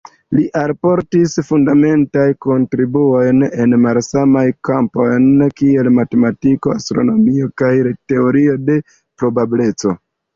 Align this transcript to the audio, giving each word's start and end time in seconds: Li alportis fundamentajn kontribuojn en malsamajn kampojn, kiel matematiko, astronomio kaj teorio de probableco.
Li 0.35 0.43
alportis 0.59 1.33
fundamentajn 1.49 2.31
kontribuojn 2.45 3.43
en 3.65 3.75
malsamajn 3.83 4.55
kampojn, 4.69 5.27
kiel 5.61 5.89
matematiko, 5.99 6.73
astronomio 6.81 7.51
kaj 7.63 7.71
teorio 8.15 8.57
de 8.71 8.79
probableco. 9.23 9.95